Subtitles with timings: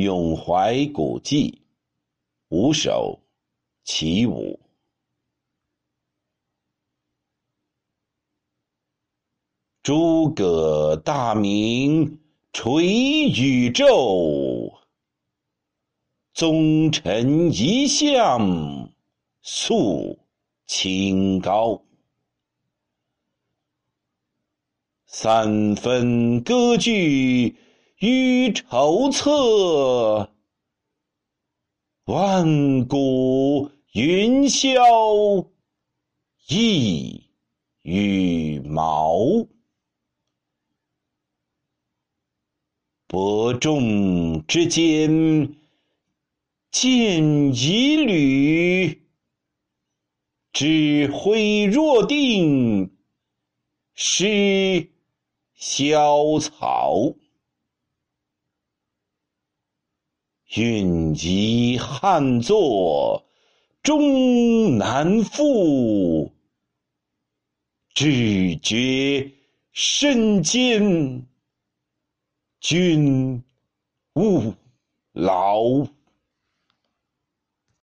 [0.00, 1.62] 咏怀古迹，
[2.48, 3.20] 五首·
[3.84, 4.58] 其五。
[9.82, 12.18] 诸葛大名
[12.52, 14.72] 垂宇宙，
[16.34, 18.92] 宗臣一向
[19.42, 20.18] 肃
[20.66, 21.82] 清高。
[25.06, 27.56] 三分割据
[28.00, 30.32] 于筹策，
[32.06, 35.46] 万古云霄
[36.48, 37.28] 一
[37.82, 39.46] 羽毛。
[43.06, 45.54] 伯仲之间，
[46.70, 48.98] 见一缕；
[50.54, 52.96] 指挥若定，
[53.92, 54.88] 失
[55.54, 57.14] 萧草。
[60.56, 63.24] 运移汉作，
[63.84, 66.32] 终难复；
[67.94, 69.30] 只觉
[69.70, 71.24] 身坚。
[72.58, 73.44] 君
[74.14, 74.52] 勿
[75.12, 75.86] 劳。